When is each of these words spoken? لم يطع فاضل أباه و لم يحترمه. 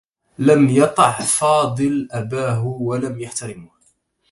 لم 0.39 0.69
يطع 0.69 1.11
فاضل 1.19 2.07
أباه 2.11 2.65
و 2.67 2.95
لم 2.95 3.19
يحترمه. 3.19 3.71